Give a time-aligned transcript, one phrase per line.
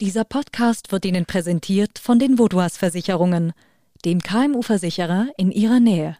[0.00, 3.52] Dieser Podcast wird Ihnen präsentiert von den Vodouas Versicherungen,
[4.04, 6.16] dem KMU-Versicherer in Ihrer Nähe.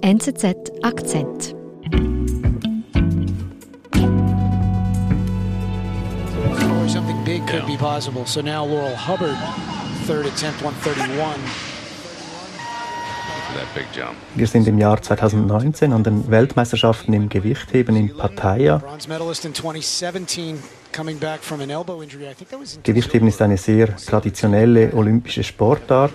[0.00, 1.54] NZZ Akzent.
[6.88, 8.24] Something big could be possible.
[8.24, 9.36] So now Laurel Hubbard,
[10.06, 11.73] third attempt, 131.
[14.34, 18.82] Wir sind im Jahr 2019 an den Weltmeisterschaften im Gewichtheben in Pattaya.
[22.82, 26.12] Gewichtheben ist eine sehr traditionelle olympische Sportart.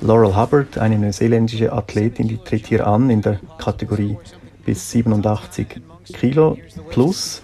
[0.00, 4.18] Laurel Hubbard, eine neuseeländische Athletin, die tritt hier an in der Kategorie
[4.64, 5.80] bis 87
[6.12, 6.58] Kilo
[6.90, 7.42] plus.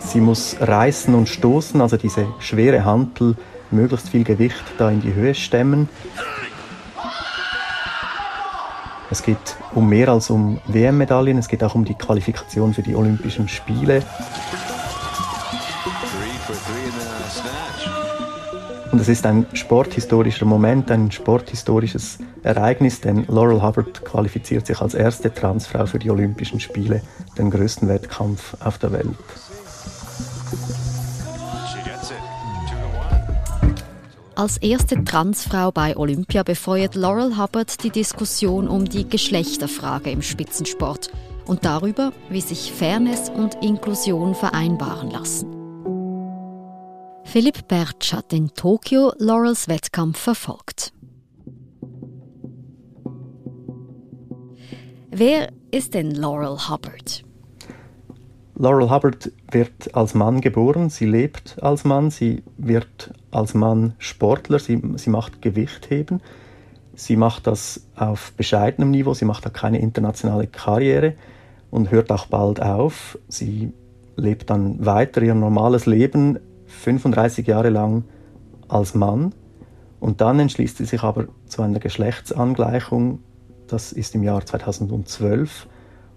[0.00, 3.36] Sie muss reißen und stoßen, also diese schwere Hantel
[3.70, 5.88] möglichst viel Gewicht da in die Höhe stemmen.
[9.10, 12.94] Es geht um mehr als um WM-Medaillen, es geht auch um die Qualifikation für die
[12.94, 14.04] Olympischen Spiele.
[18.92, 24.94] Und es ist ein sporthistorischer Moment, ein sporthistorisches Ereignis, denn Laurel Hubbard qualifiziert sich als
[24.94, 27.02] erste Transfrau für die Olympischen Spiele,
[27.38, 29.16] den größten Wettkampf auf der Welt.
[34.40, 41.10] Als erste Transfrau bei Olympia befeuert Laurel Hubbard die Diskussion um die Geschlechterfrage im Spitzensport
[41.44, 45.46] und darüber, wie sich Fairness und Inklusion vereinbaren lassen.
[47.24, 50.94] Philipp Bertsch hat in Tokio Laurels Wettkampf verfolgt.
[55.10, 57.24] Wer ist denn Laurel Hubbard?
[58.60, 64.58] Laurel Hubbard wird als Mann geboren, sie lebt als Mann, sie wird als Mann Sportler,
[64.58, 66.20] sie, sie macht Gewichtheben.
[66.92, 71.14] Sie macht das auf bescheidenem Niveau, sie macht da keine internationale Karriere
[71.70, 73.18] und hört auch bald auf.
[73.28, 73.72] Sie
[74.16, 78.04] lebt dann weiter ihr normales Leben, 35 Jahre lang
[78.68, 79.32] als Mann.
[80.00, 83.20] Und dann entschließt sie sich aber zu einer Geschlechtsangleichung.
[83.68, 85.66] Das ist im Jahr 2012.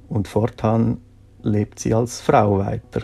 [0.09, 0.97] Und fortan
[1.43, 3.01] lebt sie als Frau weiter.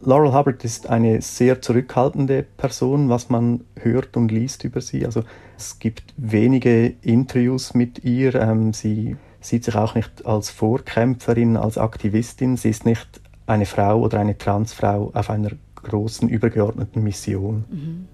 [0.00, 5.06] Laurel Hubbard ist eine sehr zurückhaltende Person, was man hört und liest über sie.
[5.06, 5.22] Also
[5.56, 8.34] es gibt wenige Interviews mit ihr.
[8.34, 12.56] Ähm, sie sieht sich auch nicht als Vorkämpferin, als Aktivistin.
[12.56, 17.64] Sie ist nicht eine Frau oder eine Transfrau auf einer großen übergeordneten Mission.
[17.70, 18.08] Mhm.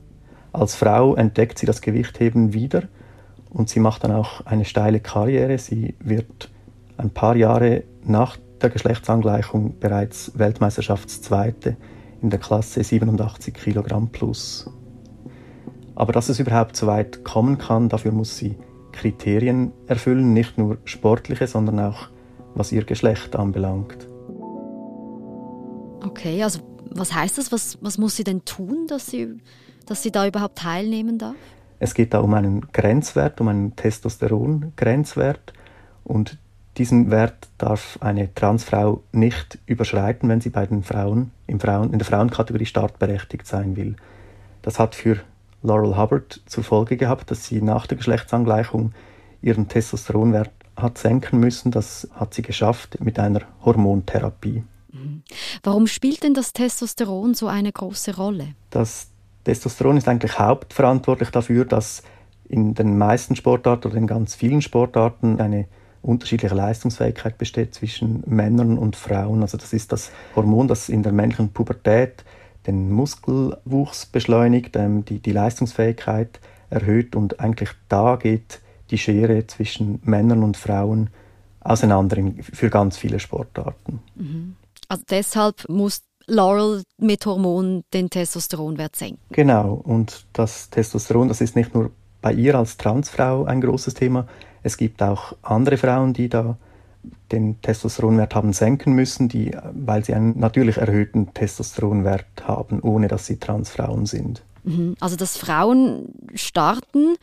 [0.53, 2.85] Als Frau entdeckt sie das Gewichtheben wieder
[3.51, 5.59] und sie macht dann auch eine steile Karriere.
[5.59, 6.51] Sie wird
[6.97, 11.77] ein paar Jahre nach der Geschlechtsangleichung bereits Weltmeisterschaftszweite
[12.23, 14.71] in der Klasse 87 Kilogramm plus.
[15.95, 18.57] Aber dass es überhaupt so weit kommen kann, dafür muss sie
[18.93, 22.09] Kriterien erfüllen, nicht nur sportliche, sondern auch
[22.55, 24.09] was ihr Geschlecht anbelangt.
[26.05, 27.53] Okay, also was heißt das?
[27.53, 29.39] Was, was muss sie denn tun, dass sie,
[29.87, 31.37] dass sie da überhaupt teilnehmen darf?
[31.79, 35.53] Es geht da um einen Grenzwert, um einen Testosteron-Grenzwert.
[36.05, 36.39] Und
[36.79, 41.99] diesen Wert darf eine Transfrau nicht überschreiten, wenn sie bei den Frauen, im Frauen in
[41.99, 43.97] der Frauenkategorie startberechtigt sein will.
[44.63, 45.19] Das hat für
[45.63, 48.93] Laurel Hubbard zur Folge gehabt, dass sie nach der Geschlechtsangleichung
[49.43, 51.71] ihren Testosteronwert hat senken müssen.
[51.71, 54.65] Das hat sie geschafft mit einer Hormontherapie.
[54.93, 55.23] Mhm.
[55.63, 58.55] Warum spielt denn das Testosteron so eine große Rolle?
[58.71, 59.09] Das
[59.45, 62.03] Testosteron ist eigentlich hauptverantwortlich dafür, dass
[62.49, 65.67] in den meisten Sportarten oder in ganz vielen Sportarten eine
[66.03, 69.43] unterschiedliche Leistungsfähigkeit besteht zwischen Männern und Frauen.
[69.43, 72.25] Also das ist das Hormon, das in der männlichen Pubertät
[72.67, 78.61] den Muskelwuchs beschleunigt, ähm, die, die Leistungsfähigkeit erhöht und eigentlich da geht
[78.91, 81.11] die Schere zwischen Männern und Frauen
[81.61, 84.01] auseinander in, für ganz viele Sportarten.
[84.15, 84.57] Mhm.
[84.89, 89.21] Also deshalb muss Laurel mit Hormonen den Testosteronwert senken.
[89.31, 94.29] Genau, und das Testosteron, das ist nicht nur bei ihr als Transfrau ein großes Thema,
[94.63, 96.57] es gibt auch andere Frauen, die da
[97.33, 103.27] den Testosteronwert haben senken müssen, die, weil sie einen natürlich erhöhten Testosteronwert haben, ohne dass
[103.27, 104.43] sie Transfrauen sind.
[104.65, 104.95] Mhm.
[105.01, 107.17] Also dass Frauen starten,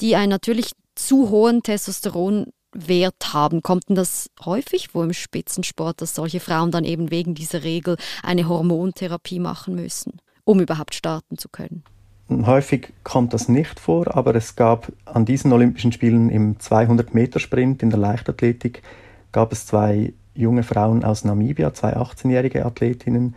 [0.00, 3.62] die einen natürlich zu hohen Testosteronwert haben.
[3.62, 7.96] Kommt denn das häufig vor im Spitzensport, dass solche Frauen dann eben wegen dieser Regel
[8.22, 11.84] eine Hormontherapie machen müssen, um überhaupt starten zu können?
[12.28, 17.90] Häufig kommt das nicht vor, aber es gab an diesen Olympischen Spielen im 200-Meter-Sprint in
[17.90, 18.82] der Leichtathletik
[19.30, 23.34] gab es zwei junge Frauen aus Namibia, zwei 18-jährige Athletinnen,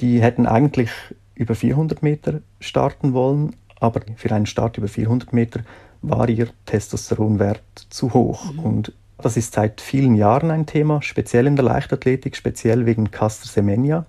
[0.00, 0.90] die hätten eigentlich
[1.34, 5.60] über 400 Meter starten wollen, aber für einen Start über 400 Meter
[6.02, 8.52] war ihr Testosteronwert zu hoch.
[8.52, 8.58] Mhm.
[8.60, 13.48] Und das ist seit vielen Jahren ein Thema, speziell in der Leichtathletik, speziell wegen Caster
[13.48, 14.04] Semenya.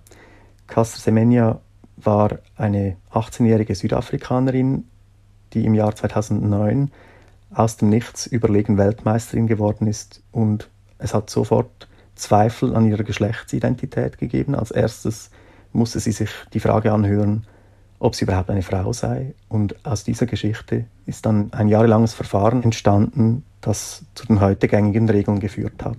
[0.67, 1.59] Caster Semenya
[1.97, 4.85] war eine 18-jährige Südafrikanerin,
[5.53, 6.91] die im Jahr 2009
[7.53, 14.17] aus dem Nichts überlegen Weltmeisterin geworden ist und es hat sofort Zweifel an ihrer Geschlechtsidentität
[14.17, 14.55] gegeben.
[14.55, 15.29] Als erstes
[15.71, 17.45] musste sie sich die Frage anhören,
[17.99, 19.33] ob sie überhaupt eine Frau sei.
[19.47, 25.09] Und aus dieser Geschichte ist dann ein jahrelanges Verfahren entstanden, das zu den heute gängigen
[25.09, 25.97] Regeln geführt hat.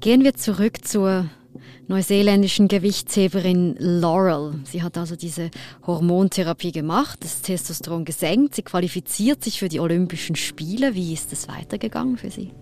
[0.00, 1.26] Gehen wir zurück zur
[1.88, 4.54] neuseeländischen Gewichtsheberin Laurel.
[4.64, 5.50] Sie hat also diese
[5.86, 10.94] Hormontherapie gemacht, das Testosteron gesenkt, sie qualifiziert sich für die Olympischen Spiele.
[10.94, 12.52] Wie ist es weitergegangen für sie?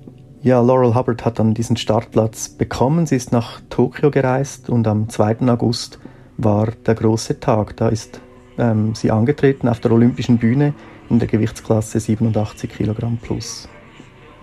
[0.43, 3.07] Ja, Laurel Hubbard hat dann diesen Startplatz bekommen.
[3.07, 5.41] Sie ist nach Tokio gereist und am 2.
[5.49, 5.99] August
[6.37, 7.77] war der große Tag.
[7.77, 8.21] Da ist
[8.59, 10.73] ähm, sie angetreten auf der olympischen Bühne
[11.11, 13.69] in der Gewichtsklasse 87 Kilogramm plus.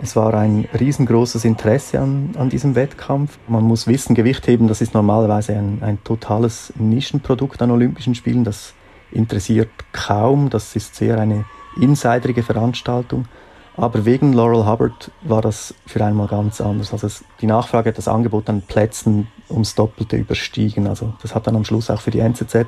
[0.03, 3.39] Es war ein riesengroßes Interesse an, an diesem Wettkampf.
[3.47, 8.44] Man muss wissen, Gewichtheben, das ist normalerweise ein, ein totales Nischenprodukt an Olympischen Spielen.
[8.44, 8.73] Das
[9.13, 10.50] interessiert kaum.
[10.50, 11.45] Das ist sehr eine
[11.79, 13.29] insiderige Veranstaltung.
[13.77, 16.91] Aber wegen Laurel Hubbard war das für einmal ganz anders.
[16.91, 20.85] Also es, die Nachfrage hat das Angebot an Plätzen ums Doppelte überstiegen.
[20.85, 22.65] Also das hat dann am Schluss auch für die NZZ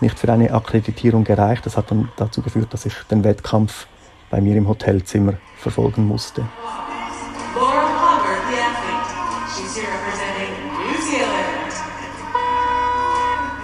[0.00, 1.66] nicht für eine Akkreditierung gereicht.
[1.66, 3.86] Das hat dann dazu geführt, dass ich den Wettkampf
[4.30, 6.46] bei mir im Hotelzimmer verfolgen musste.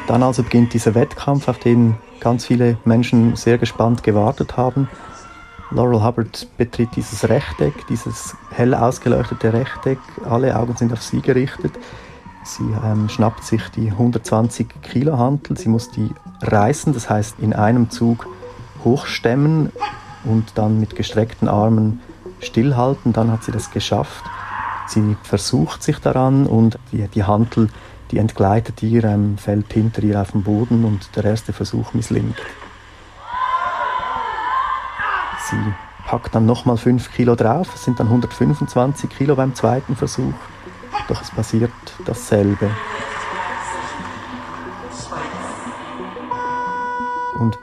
[0.07, 4.89] Dann also beginnt dieser Wettkampf, auf den ganz viele Menschen sehr gespannt gewartet haben.
[5.71, 9.99] Laurel Hubbard betritt dieses Rechteck, dieses hell ausgeleuchtete Rechteck.
[10.25, 11.73] Alle Augen sind auf sie gerichtet.
[12.45, 15.57] Sie ähm, schnappt sich die 120 Kilo Hantel.
[15.57, 16.11] Sie muss die
[16.43, 18.29] reißen, das heißt in einem Zug
[18.85, 19.73] hochstemmen
[20.27, 22.01] und dann mit gestreckten Armen
[22.41, 23.13] stillhalten.
[23.13, 24.25] Dann hat sie das geschafft.
[24.87, 27.69] Sie versucht sich daran und die, die Hantel,
[28.11, 32.37] die entgleitet ihr, ähm, fällt hinter ihr auf den Boden und der erste Versuch misslingt.
[35.51, 35.57] Sie
[36.07, 40.35] packt dann nochmal 5 Kilo drauf, es sind dann 125 Kilo beim zweiten Versuch,
[41.09, 41.73] doch es passiert
[42.05, 42.71] dasselbe.
[47.39, 47.59] Und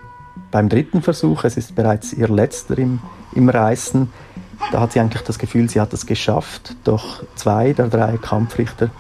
[0.54, 3.00] beim dritten Versuch, es ist bereits ihr letzter im,
[3.34, 4.14] im Reißen,
[4.72, 8.92] da hat sie eigentlich das Gefühl, sie hat es geschafft, doch zwei der drei Kampfrichter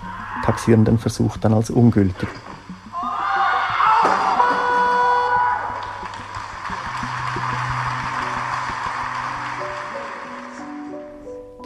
[0.43, 2.27] taxieren den Versuch dann als ungültig.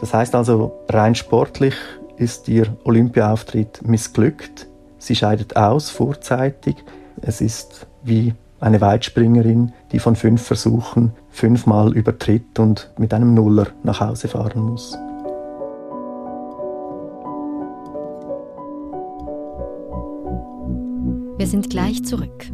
[0.00, 1.74] Das heißt also, rein sportlich
[2.18, 4.66] ist ihr Olympiaauftritt missglückt.
[4.98, 6.76] Sie scheidet aus vorzeitig.
[7.22, 13.68] Es ist wie eine Weitspringerin, die von fünf Versuchen fünfmal übertritt und mit einem Nuller
[13.82, 14.96] nach Hause fahren muss.
[21.38, 22.46] Wir sind gleich zurück.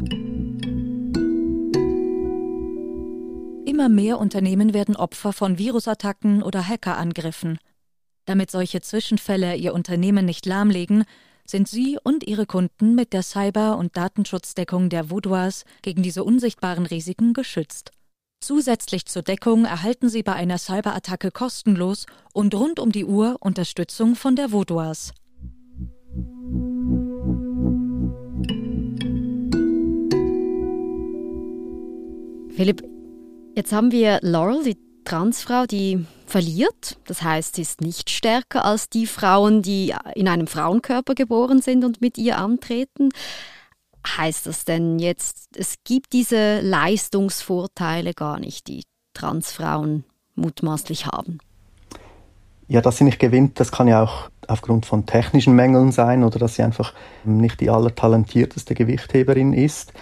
[3.65, 7.57] Immer mehr Unternehmen werden Opfer von Virusattacken oder Hackerangriffen.
[8.25, 11.03] Damit solche Zwischenfälle ihr Unternehmen nicht lahmlegen,
[11.45, 16.85] sind Sie und Ihre Kunden mit der Cyber- und Datenschutzdeckung der Vaudoise gegen diese unsichtbaren
[16.85, 17.91] Risiken geschützt.
[18.41, 24.15] Zusätzlich zur Deckung erhalten Sie bei einer Cyberattacke kostenlos und rund um die Uhr Unterstützung
[24.15, 25.13] von der Vaudoise.
[32.55, 32.83] Philipp,
[33.55, 36.97] jetzt haben wir Laurel, die Transfrau, die verliert.
[37.05, 41.85] Das heißt, sie ist nicht stärker als die Frauen, die in einem Frauenkörper geboren sind
[41.85, 43.11] und mit ihr antreten.
[44.05, 50.03] Heißt das denn jetzt, es gibt diese Leistungsvorteile gar nicht, die Transfrauen
[50.35, 51.37] mutmaßlich haben?
[52.67, 56.37] Ja, dass sie nicht gewinnt, das kann ja auch aufgrund von technischen Mängeln sein oder
[56.37, 59.93] dass sie einfach nicht die allertalentierteste Gewichtheberin ist.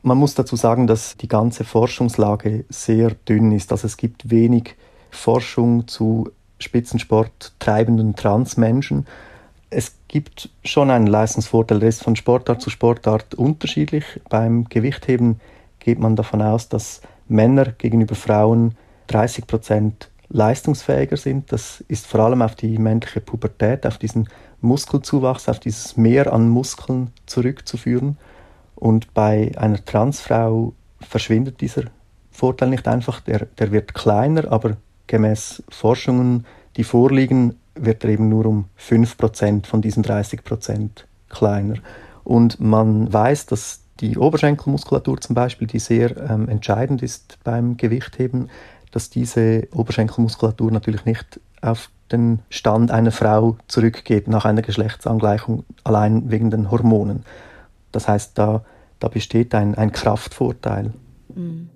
[0.00, 3.70] Man muss dazu sagen, dass die ganze Forschungslage sehr dünn ist.
[3.70, 4.76] Also es gibt wenig
[5.14, 9.06] Forschung zu Spitzensport treibenden Transmenschen.
[9.70, 14.04] Es gibt schon einen Leistungsvorteil, der ist von Sportart zu Sportart unterschiedlich.
[14.28, 15.40] Beim Gewichtheben
[15.80, 18.76] geht man davon aus, dass Männer gegenüber Frauen
[19.08, 21.52] 30 Prozent leistungsfähiger sind.
[21.52, 24.28] Das ist vor allem auf die männliche Pubertät, auf diesen
[24.60, 28.16] Muskelzuwachs, auf dieses Mehr an Muskeln zurückzuführen.
[28.74, 31.84] Und bei einer Transfrau verschwindet dieser
[32.30, 34.76] Vorteil nicht einfach, der, der wird kleiner, aber
[35.06, 36.46] gemäß Forschungen,
[36.76, 40.88] die vorliegen, wird er eben nur um 5% von diesen 30%
[41.28, 41.74] kleiner.
[42.22, 48.50] Und man weiß, dass die Oberschenkelmuskulatur zum Beispiel, die sehr ähm, entscheidend ist beim Gewichtheben,
[48.90, 56.30] dass diese Oberschenkelmuskulatur natürlich nicht auf den Stand einer Frau zurückgeht nach einer Geschlechtsangleichung allein
[56.30, 57.24] wegen den Hormonen.
[57.92, 58.64] Das heißt, da,
[59.00, 60.92] da besteht ein, ein Kraftvorteil.
[61.34, 61.70] Mhm.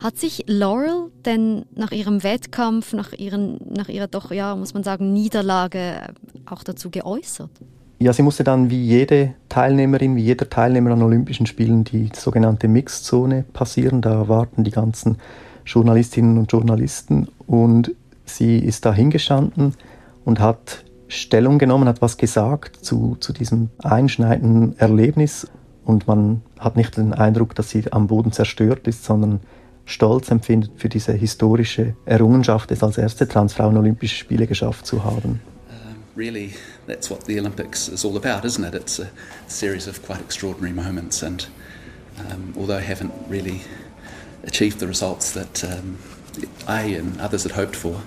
[0.00, 4.84] Hat sich Laurel denn nach ihrem Wettkampf, nach, ihren, nach ihrer doch, ja, muss man
[4.84, 6.08] sagen, Niederlage
[6.46, 7.50] auch dazu geäußert?
[7.98, 12.66] Ja, sie musste dann wie jede Teilnehmerin, wie jeder Teilnehmer an Olympischen Spielen die sogenannte
[12.66, 14.02] Mixzone passieren.
[14.02, 15.18] Da warten die ganzen
[15.64, 19.74] Journalistinnen und Journalisten und sie ist da hingestanden
[20.24, 25.46] und hat Stellung genommen, hat was gesagt zu, zu diesem einschneidenden Erlebnis
[25.84, 29.40] und man hat nicht den Eindruck, dass sie am Boden zerstört ist, sondern
[29.84, 35.40] Stolz empfindet für diese historische Errungenschaft, es als erste Transfrauen Olympische Spiele geschafft zu haben.
[36.14, 36.52] Really,
[36.86, 38.74] that's what the Olympics is all about, isn't it?
[38.74, 39.08] It's a
[39.46, 41.46] series of quite extraordinary moments, and
[42.30, 43.62] um, although I haven't really
[44.44, 45.96] achieved the results that um,
[46.68, 48.02] I and others had hoped for.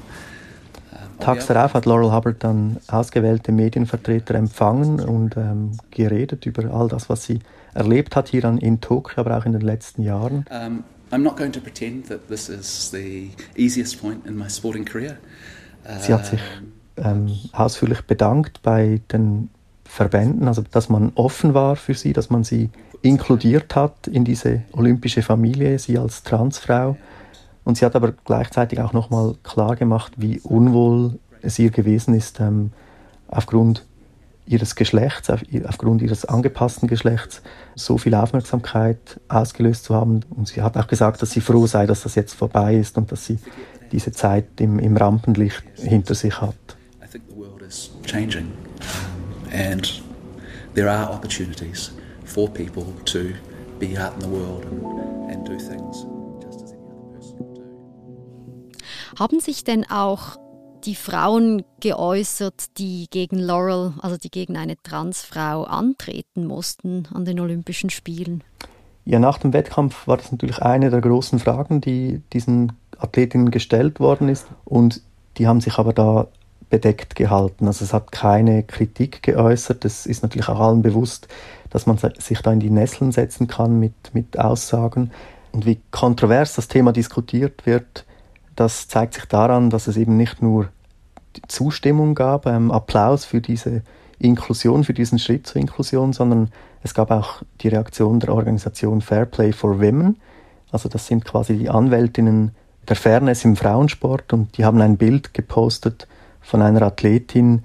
[1.19, 7.09] Tags darauf hat Laurel Hubbard dann ausgewählte Medienvertreter empfangen und ähm, geredet über all das,
[7.09, 7.39] was sie
[7.73, 10.45] erlebt hat hier in Tokio, aber auch in den letzten Jahren.
[10.49, 14.85] Um, I'm not going to pretend that this is the easiest point in my sporting
[14.85, 15.17] career.
[15.99, 16.41] Sie hat sich
[16.97, 19.49] ähm, ausführlich bedankt bei den
[19.83, 22.69] Verbänden, also dass man offen war für sie, dass man sie
[23.01, 26.97] inkludiert hat in diese olympische Familie, sie als Transfrau.
[27.65, 32.39] Und sie hat aber gleichzeitig auch nochmal klar gemacht, wie unwohl es ihr gewesen ist,
[32.39, 32.71] ähm,
[33.27, 33.85] aufgrund
[34.45, 37.41] ihres Geschlechts, auf, aufgrund ihres angepassten Geschlechts,
[37.73, 40.21] so viel Aufmerksamkeit ausgelöst zu haben.
[40.29, 43.11] Und sie hat auch gesagt, dass sie froh sei, dass das jetzt vorbei ist und
[43.11, 43.39] dass sie
[43.91, 46.55] diese Zeit im, im Rampenlicht hinter sich hat.
[47.03, 48.51] I think the world is changing
[49.51, 50.03] and
[50.75, 51.91] there are opportunities
[52.25, 53.33] for people to
[53.79, 56.05] be out in the world and, and do things.
[59.17, 60.37] Haben sich denn auch
[60.83, 67.39] die Frauen geäußert, die gegen Laurel, also die gegen eine Transfrau antreten mussten an den
[67.39, 68.43] Olympischen Spielen?
[69.05, 73.99] Ja, nach dem Wettkampf war das natürlich eine der großen Fragen, die diesen Athletinnen gestellt
[73.99, 74.47] worden ist.
[74.65, 75.01] Und
[75.37, 76.27] die haben sich aber da
[76.69, 77.67] bedeckt gehalten.
[77.67, 79.85] Also es hat keine Kritik geäußert.
[79.85, 81.27] Es ist natürlich auch allen bewusst,
[81.69, 85.11] dass man sich da in die Nesseln setzen kann mit, mit Aussagen.
[85.51, 88.05] Und wie kontrovers das Thema diskutiert wird,
[88.55, 90.69] das zeigt sich daran, dass es eben nicht nur
[91.47, 93.81] Zustimmung gab, ähm, Applaus für diese
[94.19, 96.49] Inklusion, für diesen Schritt zur Inklusion, sondern
[96.81, 100.17] es gab auch die Reaktion der Organisation Fair Play for Women.
[100.71, 102.51] Also das sind quasi die Anwältinnen
[102.87, 106.07] der Fairness im Frauensport und die haben ein Bild gepostet
[106.41, 107.63] von einer Athletin,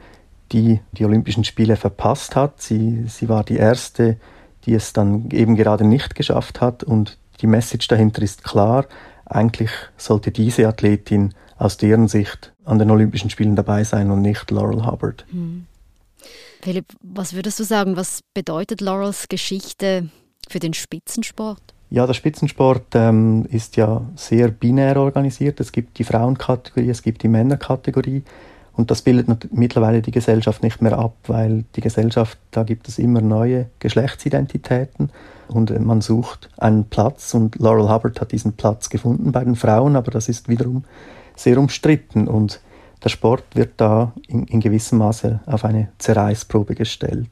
[0.53, 2.61] die die Olympischen Spiele verpasst hat.
[2.61, 4.17] Sie, sie war die erste,
[4.65, 8.87] die es dann eben gerade nicht geschafft hat und die Message dahinter ist klar
[9.31, 14.51] eigentlich sollte diese Athletin aus deren Sicht an den Olympischen Spielen dabei sein und nicht
[14.51, 15.25] Laurel Hubbard.
[15.31, 15.67] Hm.
[16.63, 20.11] Philipp, was würdest du sagen, was bedeutet Laurels Geschichte
[20.49, 21.63] für den Spitzensport?
[21.89, 25.59] Ja, der Spitzensport ähm, ist ja sehr binär organisiert.
[25.59, 28.23] Es gibt die Frauenkategorie, es gibt die Männerkategorie.
[28.75, 32.99] Und das bildet mittlerweile die Gesellschaft nicht mehr ab, weil die Gesellschaft, da gibt es
[32.99, 35.11] immer neue Geschlechtsidentitäten
[35.49, 39.57] und äh, man sucht einen Platz und Laurel Hubbard hat diesen Platz gefunden bei den
[39.57, 40.85] Frauen, aber das ist wiederum
[41.37, 42.61] sehr umstritten und
[43.03, 47.29] der Sport wird da in, in gewissem Maße auf eine Zerreißprobe gestellt.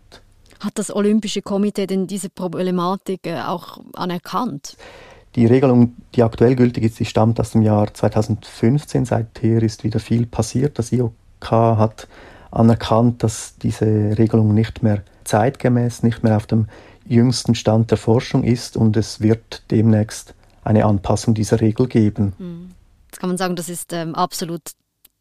[0.60, 4.76] Hat das Olympische Komitee denn diese Problematik äh, auch anerkannt?
[5.34, 9.04] Die Regelung, die aktuell gültig ist, die stammt aus dem Jahr 2015.
[9.04, 10.78] Seither ist wieder viel passiert.
[10.78, 12.08] Das IOK hat
[12.50, 16.66] anerkannt, dass diese Regelung nicht mehr zeitgemäß, nicht mehr auf dem
[17.06, 22.34] jüngsten Stand der Forschung ist und es wird demnächst eine Anpassung dieser Regel geben.
[22.38, 22.70] Hm.
[23.10, 24.62] Jetzt kann man sagen, das ist ähm, absolut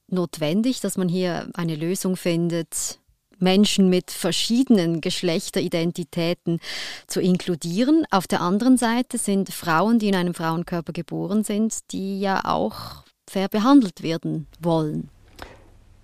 [0.09, 2.99] notwendig, dass man hier eine Lösung findet,
[3.39, 6.59] Menschen mit verschiedenen Geschlechteridentitäten
[7.05, 8.05] zu inkludieren.
[8.09, 13.03] Auf der anderen Seite sind Frauen, die in einem Frauenkörper geboren sind, die ja auch
[13.29, 15.09] fair behandelt werden wollen.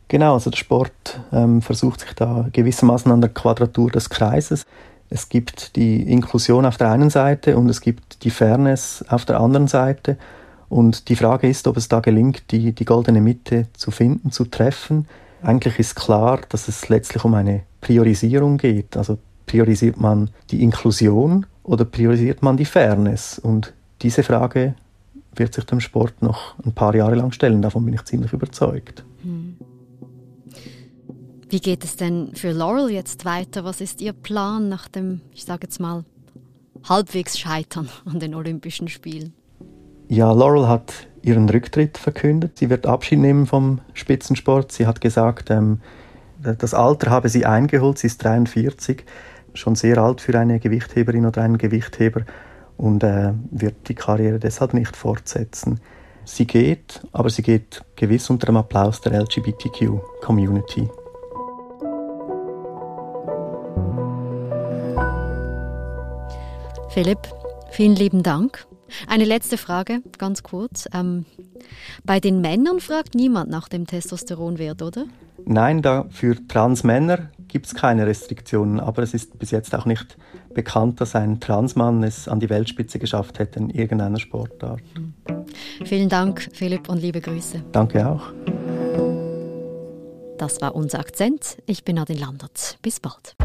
[0.07, 4.65] Genau, also der Sport ähm, versucht sich da gewissermaßen an der Quadratur des Kreises.
[5.10, 9.39] Es gibt die Inklusion auf der einen Seite und es gibt die Fairness auf der
[9.39, 10.17] anderen Seite.
[10.69, 14.45] Und die Frage ist, ob es da gelingt, die, die goldene Mitte zu finden, zu
[14.45, 15.07] treffen.
[15.43, 18.98] Eigentlich ist klar, dass es letztlich um eine Priorisierung geht.
[18.98, 23.38] Also priorisiert man die Inklusion oder priorisiert man die Fairness?
[23.38, 24.74] Und diese Frage
[25.36, 27.62] wird sich dem Sport noch ein paar Jahre lang stellen.
[27.62, 29.03] Davon bin ich ziemlich überzeugt.
[29.22, 29.57] Hm.
[31.53, 33.63] Wie geht es denn für Laurel jetzt weiter?
[33.63, 36.03] Was ist ihr Plan nach dem, ich sage jetzt mal,
[36.89, 39.36] halbwegs Scheitern an den Olympischen Spielen?
[40.07, 40.91] Ja, Laurel hat
[41.22, 42.57] ihren Rücktritt verkündet.
[42.57, 44.72] Sie wird Abschied nehmen vom Spitzensport.
[44.72, 45.79] Sie hat gesagt, ähm,
[46.41, 48.00] das Alter habe sie eingeholt.
[48.00, 49.05] Sie ist 43,
[49.53, 52.22] schon sehr alt für eine Gewichtheberin oder einen Gewichtheber
[52.77, 55.79] und äh, wird die Karriere deshalb nicht fortsetzen.
[56.25, 60.89] Sie geht, aber sie geht gewiss unter dem Applaus der LGBTQ-Community.
[66.93, 67.27] Philipp,
[67.71, 68.67] vielen lieben Dank.
[69.07, 70.88] Eine letzte Frage, ganz kurz.
[70.93, 71.25] Ähm,
[72.03, 75.05] bei den Männern fragt niemand nach dem Testosteronwert, oder?
[75.43, 80.17] Nein, da für Transmänner gibt es keine Restriktionen, aber es ist bis jetzt auch nicht
[80.53, 84.83] bekannt, dass ein Transmann es an die Weltspitze geschafft hätte in irgendeiner Sportart.
[84.95, 85.15] Mhm.
[85.85, 87.63] Vielen Dank, Philipp, und liebe Grüße.
[87.71, 88.31] Danke auch.
[90.38, 91.57] Das war unser Akzent.
[91.65, 92.77] Ich bin Nadine Landert.
[92.83, 93.35] Bis bald.